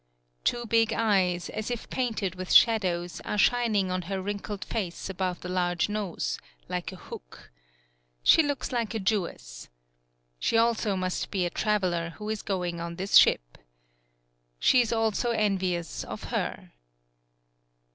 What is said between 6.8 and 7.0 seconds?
a